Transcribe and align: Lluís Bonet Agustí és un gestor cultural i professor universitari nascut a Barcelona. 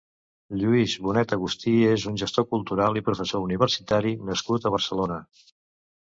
Lluís 0.59 0.93
Bonet 1.07 1.33
Agustí 1.35 1.73
és 1.89 2.05
un 2.11 2.15
gestor 2.21 2.45
cultural 2.53 2.97
i 3.01 3.03
professor 3.09 3.43
universitari 3.49 4.15
nascut 4.31 4.65
a 4.67 4.73
Barcelona. 4.77 5.19